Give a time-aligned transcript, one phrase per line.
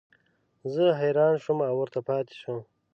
[0.73, 2.59] زه حیران شوم او ورته پاتې شوم.